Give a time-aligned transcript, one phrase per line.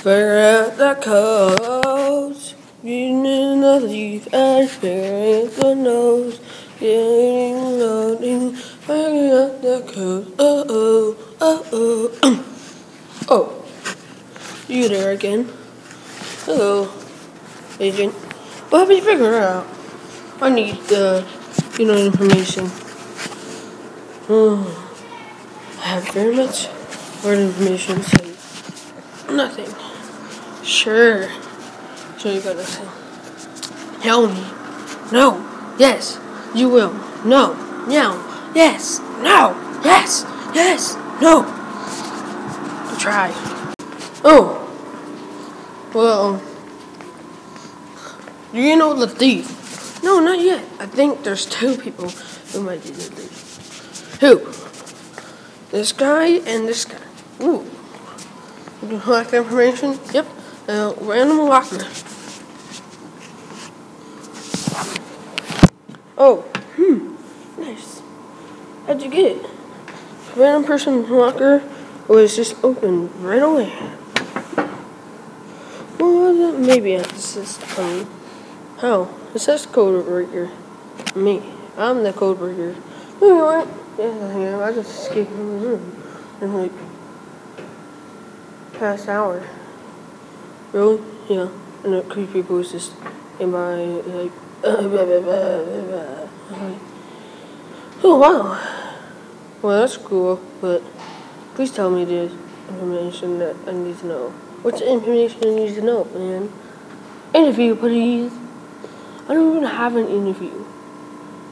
[0.00, 2.54] Figure out the codes.
[2.82, 6.40] Reading the leaf and figuring the nose.
[6.78, 8.54] Getting loading.
[8.54, 10.30] Figuring out the codes.
[10.38, 12.44] Oh oh, oh oh.
[13.28, 13.64] oh,
[14.68, 15.52] you there again?
[16.46, 16.88] Hello,
[17.78, 18.14] agent.
[18.70, 19.66] What have you figured out?
[20.42, 21.39] I need the, you
[21.86, 22.70] know, information.
[24.28, 24.64] Oh,
[25.78, 26.68] I have very much
[27.24, 28.02] word information.
[28.02, 29.68] So nothing.
[30.64, 31.28] Sure.
[32.18, 32.84] So you gotta say,
[34.02, 34.44] tell me.
[35.12, 35.46] No.
[35.78, 36.20] Yes.
[36.54, 36.92] You will.
[37.24, 37.54] No.
[37.86, 38.52] No.
[38.54, 39.00] Yes.
[39.22, 39.56] No.
[39.84, 40.24] Yes.
[40.54, 40.96] Yes.
[41.20, 41.44] No.
[42.98, 43.32] Try.
[44.22, 44.56] Oh.
[45.94, 46.42] Well.
[48.52, 49.59] Do you know the thief?
[50.02, 50.64] No, not yet.
[50.78, 54.20] I think there's two people who might the thief.
[54.20, 54.38] Who?
[55.70, 56.98] This guy and this guy.
[57.42, 57.64] Ooh.
[58.82, 59.98] Would you like information?
[60.12, 60.26] Yep.
[60.68, 61.86] Uh, random locker.
[66.16, 66.42] Oh.
[66.76, 67.16] Hmm.
[67.60, 68.02] Nice.
[68.86, 69.46] How'd you get it?
[70.36, 71.62] Random person locker
[72.08, 73.72] was just open right away.
[75.98, 78.08] Well, maybe at the system.
[78.80, 79.14] How?
[79.34, 80.50] It says code breaker.
[81.14, 81.42] Me.
[81.76, 82.74] I'm the code breaker.
[83.20, 83.68] You know what?
[83.98, 84.62] Yeah, I am.
[84.62, 86.02] I just escaped from the room.
[86.40, 86.72] And like
[88.72, 89.46] past hour.
[90.72, 91.02] Really?
[91.28, 91.50] Yeah.
[91.84, 92.72] And the creepy voice
[93.38, 94.32] in my like
[98.02, 98.58] Oh wow.
[99.60, 100.82] Well that's cool, but
[101.54, 102.32] please tell me the
[102.70, 104.30] information that I need to know.
[104.62, 106.50] What's the information I need to know, man?
[107.34, 108.32] Interview, please.
[109.30, 110.64] I don't even have an interview.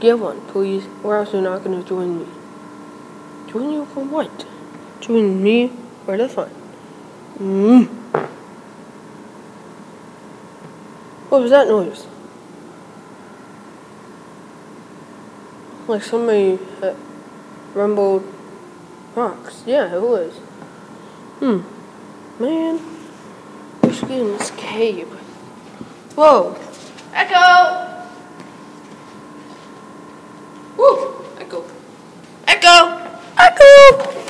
[0.00, 2.26] Give one, please, or else you're not gonna join me.
[3.46, 4.44] Join you for what?
[5.00, 5.70] Join me
[6.04, 6.50] for the fun.
[7.38, 7.86] Mm.
[11.28, 12.08] What was that noise?
[15.86, 16.96] Like somebody had
[17.72, 18.24] rumbled
[19.14, 19.62] rocks.
[19.64, 20.32] Yeah, it was.
[21.38, 21.60] Hmm.
[22.42, 22.80] Man,
[23.82, 25.06] get in this cave.
[26.16, 26.58] Whoa.
[27.12, 28.06] Echo!
[30.76, 31.24] Woo!
[31.38, 31.64] Echo.
[32.46, 33.00] Echo!
[33.36, 34.20] Echo!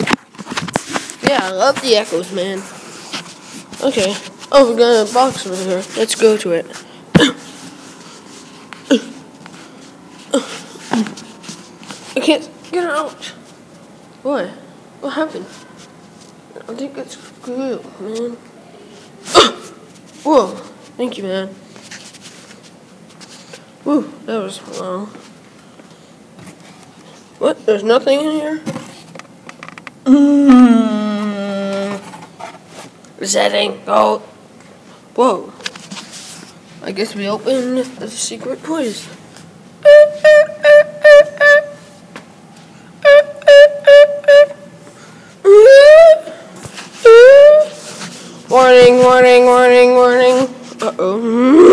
[1.29, 2.63] Yeah, I love the echoes, man.
[3.83, 4.17] Okay.
[4.53, 5.83] Oh, we got a box over here.
[5.97, 6.67] Let's go to it.
[12.17, 13.25] I can't get out.
[14.23, 14.49] What?
[15.01, 15.47] What happened?
[16.69, 18.33] I think it's good, man.
[20.25, 20.49] Whoa.
[20.97, 21.55] Thank you, man.
[23.91, 25.07] Woo, that was long.
[27.43, 27.67] What?
[27.67, 28.63] There's nothing in here?
[30.05, 31.99] Mm.
[33.19, 33.83] Resetting.
[33.85, 34.23] Go.
[35.17, 35.53] Whoa.
[36.85, 39.09] I guess we opened the secret place.
[48.49, 50.49] Warning, warning, warning, warning.
[50.81, 51.71] Uh-oh.